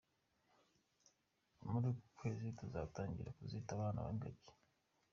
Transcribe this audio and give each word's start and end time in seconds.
Muri 1.69 1.85
uku 1.91 2.05
kwezi 2.17 2.47
tuzatangira 2.59 3.29
bazita 3.37 3.69
abana 3.73 3.99
b' 4.03 4.11
ingagi. 4.13 4.51